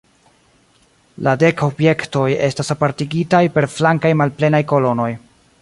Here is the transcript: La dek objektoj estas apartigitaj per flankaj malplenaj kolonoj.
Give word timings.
La 1.27 1.33
dek 1.43 1.61
objektoj 1.67 2.25
estas 2.49 2.75
apartigitaj 2.77 3.45
per 3.59 3.71
flankaj 3.77 4.15
malplenaj 4.23 4.65
kolonoj. 4.73 5.13